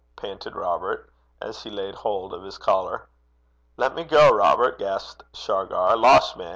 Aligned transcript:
panted 0.15 0.55
Robert, 0.55 1.13
as 1.39 1.61
he 1.61 1.69
laid 1.69 1.93
hold 1.93 2.33
of 2.33 2.41
his 2.41 2.57
collar. 2.57 3.07
'Lat 3.77 3.93
me 3.93 4.03
gang, 4.03 4.33
Robert,' 4.33 4.79
gasped 4.79 5.21
Shargar. 5.31 5.95
'Losh, 5.95 6.35
man! 6.35 6.49